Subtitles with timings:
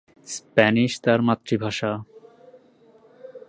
[0.27, 1.91] Spanish তাঁর মাতৃভাষা।